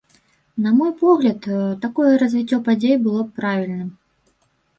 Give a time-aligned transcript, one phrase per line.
[0.63, 1.45] На мой погляд,
[1.83, 3.93] такое развіццё падзей было б правільным.